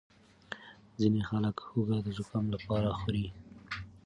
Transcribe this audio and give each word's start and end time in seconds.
ځینې 0.99 1.21
خلک 1.29 1.55
هوږه 1.67 1.97
د 2.05 2.07
زکام 2.17 2.45
لپاره 2.55 2.89
خوري. 2.99 3.27